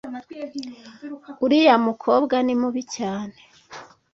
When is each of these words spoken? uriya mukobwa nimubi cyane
uriya 1.45 1.75
mukobwa 1.85 2.35
nimubi 2.45 2.81
cyane 2.95 3.39